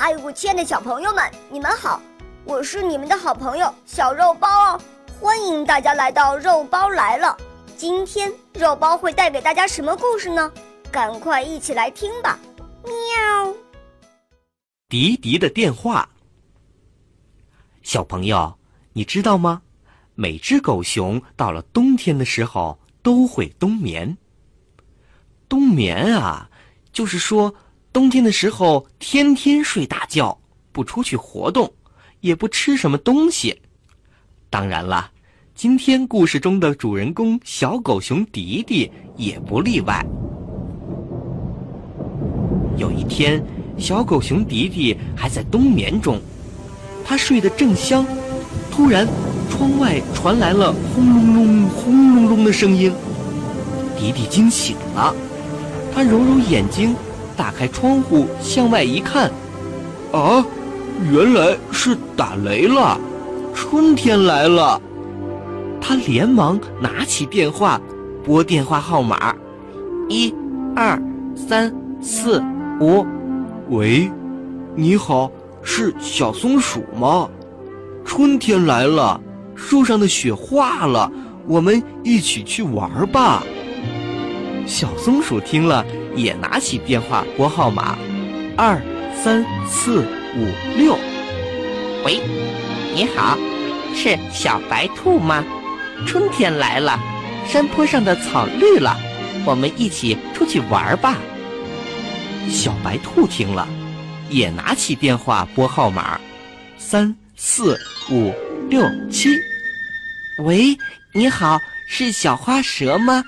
[0.00, 2.00] 嗨，我亲爱的小朋友们，你们好！
[2.44, 4.80] 我是你们的好朋友小肉包哦，
[5.20, 7.36] 欢迎大家来到肉包来了。
[7.76, 10.52] 今天肉包会带给大家什么故事呢？
[10.92, 12.38] 赶快一起来听吧！
[12.84, 13.52] 喵。
[14.88, 16.08] 迪迪的电话。
[17.82, 18.56] 小朋友，
[18.92, 19.62] 你知道吗？
[20.14, 24.16] 每只狗熊到了冬天的时候都会冬眠。
[25.48, 26.48] 冬眠啊，
[26.92, 27.52] 就是说。
[27.98, 30.38] 冬天的时候，天天睡大觉，
[30.70, 31.68] 不出去活动，
[32.20, 33.60] 也不吃什么东西。
[34.48, 35.10] 当然了，
[35.52, 40.06] 今天故事中的主人公小狗熊迪迪也不例外。
[42.76, 43.44] 有一天，
[43.76, 46.20] 小狗熊迪迪还在冬眠中，
[47.04, 48.06] 他睡得正香，
[48.70, 49.08] 突然，
[49.50, 52.92] 窗外传来了轰隆隆、轰隆隆的声音。
[53.98, 55.12] 迪迪惊醒了，
[55.92, 56.94] 他揉揉眼睛。
[57.38, 59.30] 打开窗户向外一看，
[60.10, 60.44] 啊，
[61.08, 62.98] 原来是打雷了，
[63.54, 64.82] 春天来了。
[65.80, 67.80] 他连忙拿起电话，
[68.24, 69.32] 拨电话号码，
[70.08, 70.34] 一、
[70.74, 71.00] 二、
[71.36, 71.72] 三、
[72.02, 72.42] 四、
[72.80, 73.06] 五。
[73.68, 74.10] 喂，
[74.74, 75.30] 你好，
[75.62, 77.28] 是小松鼠吗？
[78.04, 79.20] 春天来了，
[79.54, 81.08] 树上的雪化了，
[81.46, 83.44] 我们一起去玩吧。
[84.68, 85.84] 小松鼠听了。
[86.16, 87.96] 也拿起电话拨号码，
[88.56, 88.82] 二
[89.14, 90.00] 三四
[90.36, 90.98] 五六。
[92.04, 92.20] 喂，
[92.92, 93.38] 你好，
[93.94, 95.44] 是小白兔吗？
[96.04, 96.98] 春天来了，
[97.46, 98.98] 山坡上的草绿了，
[99.44, 101.18] 我们一起出去玩吧。
[102.50, 103.68] 小白兔听了，
[104.28, 106.20] 也拿起电话拨号码，
[106.78, 107.78] 三四
[108.10, 108.34] 五
[108.68, 109.30] 六七。
[110.42, 110.76] 喂，
[111.14, 113.22] 你好，是小花蛇吗？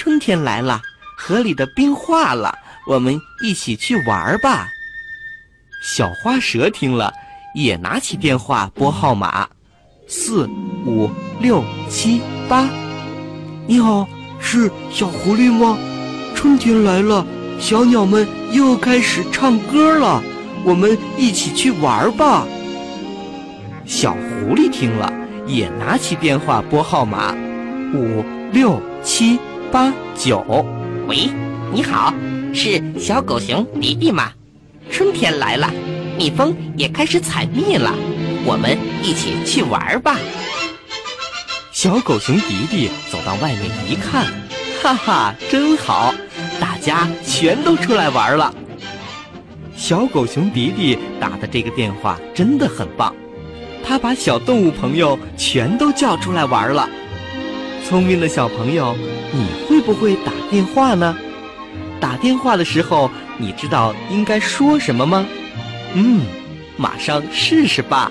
[0.00, 0.80] 春天来了。
[1.14, 4.66] 河里的冰化了，我们一起去玩吧。
[5.82, 7.12] 小花蛇听了，
[7.54, 9.46] 也拿起电话拨号码，
[10.08, 10.48] 四
[10.86, 12.66] 五六七八。
[13.66, 14.08] 你好，
[14.40, 15.76] 是小狐狸吗？
[16.34, 17.26] 春天来了，
[17.58, 20.22] 小鸟们又开始唱歌了，
[20.64, 22.46] 我们一起去玩吧。
[23.84, 25.12] 小狐狸听了，
[25.46, 27.34] 也拿起电话拨号码，
[27.92, 29.38] 五六七
[29.72, 30.66] 八九。
[31.06, 31.28] 喂，
[31.72, 32.12] 你好，
[32.52, 34.32] 是小狗熊迪迪吗？
[34.90, 35.70] 春天来了，
[36.18, 37.94] 蜜蜂也开始采蜜了，
[38.44, 40.16] 我们一起去玩吧。
[41.70, 44.26] 小狗熊迪迪走到外面一看，
[44.82, 46.12] 哈哈，真好，
[46.60, 48.52] 大家全都出来玩了。
[49.76, 53.14] 小狗熊迪迪打的这个电话真的很棒，
[53.84, 56.88] 他把小动物朋友全都叫出来玩了。
[57.84, 58.96] 聪明的小朋友。
[59.32, 61.16] 你会不会打电话呢？
[62.00, 65.26] 打电话的时候，你知道应该说什么吗？
[65.94, 66.22] 嗯，
[66.76, 68.10] 马上试试吧。